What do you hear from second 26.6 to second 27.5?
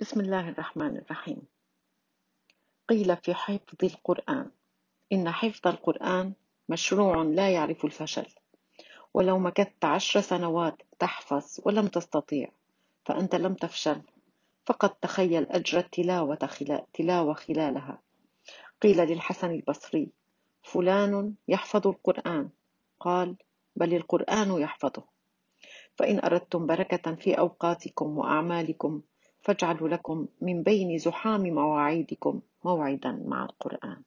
بركة في